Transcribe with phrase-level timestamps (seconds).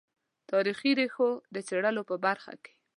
[0.51, 2.73] تاریخي ریښو د څېړلو په برخه کې.